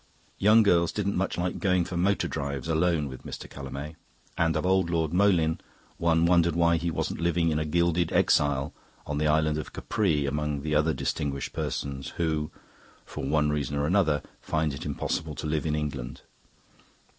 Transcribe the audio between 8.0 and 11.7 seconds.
exile on the island of Capri among the other distinguished